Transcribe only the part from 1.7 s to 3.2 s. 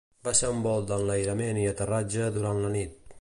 aterratge durant la nit.